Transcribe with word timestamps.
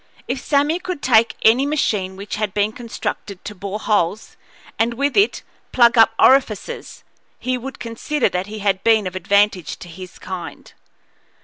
If 0.27 0.43
Sammy 0.43 0.79
could 0.79 1.03
take 1.03 1.35
any 1.43 1.63
machine 1.63 2.15
which 2.15 2.37
had 2.37 2.55
been 2.55 2.71
constructed 2.71 3.45
to 3.45 3.53
bore 3.53 3.77
holes, 3.79 4.35
and 4.79 4.95
with 4.95 5.15
it 5.15 5.43
plug 5.71 5.95
up 5.95 6.13
orifices, 6.17 7.03
he 7.37 7.55
would 7.55 7.77
consider 7.77 8.27
that 8.27 8.47
he 8.47 8.57
had 8.65 8.83
been 8.83 9.05
of 9.05 9.15
advantage 9.15 9.77
to 9.77 9.87
his 9.87 10.17
kind. 10.17 10.73